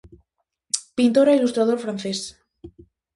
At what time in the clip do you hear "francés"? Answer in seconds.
1.85-2.19